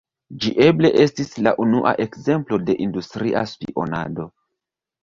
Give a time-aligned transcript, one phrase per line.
[0.45, 4.29] Ĝi eble estis la unua ekzemplo de industria spionado.